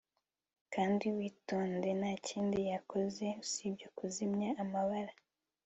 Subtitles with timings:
[0.73, 5.13] Kandi witonde ntakindi yakoze usibye kuzimya amabara